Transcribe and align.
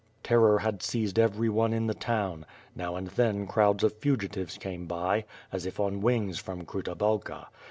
Terror 0.23 0.57
had 0.57 0.81
seized 0.81 1.19
every 1.19 1.47
one 1.47 1.85
\\ 1.85 1.85
the 1.85 1.93
town. 1.93 2.47
Now 2.75 2.95
and 2.95 3.09
then 3.09 3.45
crowds 3.45 3.83
of 3.83 3.93
fugitives 3.99 4.57
came 4.57 4.87
by, 4.87 5.25
as 5.51 5.67
if 5.67 5.79
on 5.79 6.01
wings 6.01 6.39
from 6.39 6.65
Kruta 6.65 6.95
Halka. 6.95 7.45